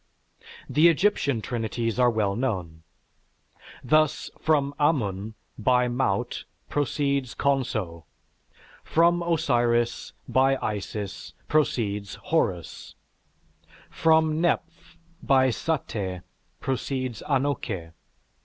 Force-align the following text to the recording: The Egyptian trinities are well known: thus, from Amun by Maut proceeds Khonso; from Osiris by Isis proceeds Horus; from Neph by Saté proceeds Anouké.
The 0.67 0.87
Egyptian 0.89 1.41
trinities 1.41 1.99
are 1.99 2.09
well 2.09 2.35
known: 2.35 2.81
thus, 3.83 4.31
from 4.39 4.73
Amun 4.79 5.35
by 5.59 5.87
Maut 5.89 6.45
proceeds 6.69 7.35
Khonso; 7.35 8.05
from 8.83 9.21
Osiris 9.21 10.13
by 10.27 10.57
Isis 10.59 11.35
proceeds 11.47 12.15
Horus; 12.15 12.95
from 13.91 14.41
Neph 14.41 14.97
by 15.21 15.49
Saté 15.49 16.23
proceeds 16.59 17.21
Anouké. 17.29 17.91